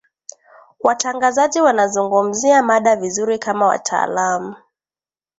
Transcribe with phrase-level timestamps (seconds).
[0.79, 4.55] watangazaji wanazungumzia mada vizuri kama wataalamu